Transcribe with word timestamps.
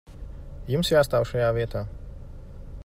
Jums 0.75 0.89
jāstāv 0.93 1.29
šajā 1.33 1.53
vietā. 1.59 1.87